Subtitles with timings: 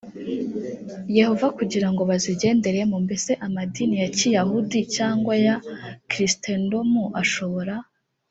[1.17, 5.55] yehova kugira ngo ba zigenderemo mbese amadini ya kiyahudi cyangwa ya
[6.09, 7.75] kristendomu ashobora